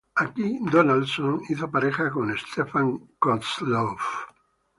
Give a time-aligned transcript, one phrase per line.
[0.15, 3.99] Aquí Donaldson hizo pareja con Stefan Kozlov.